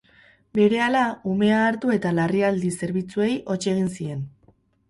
[0.59, 1.01] Berehala,
[1.33, 4.29] umea hartu eta larrialdi zerbitzuei hots egin zien.